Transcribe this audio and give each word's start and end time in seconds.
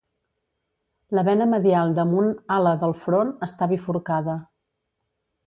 La 1.17 1.23
vena 1.27 1.47
medial 1.51 1.93
damunt 1.99 2.31
ala 2.57 2.73
del 2.85 2.97
front 3.03 3.31
està 3.49 3.69
bifurcada. 3.75 4.41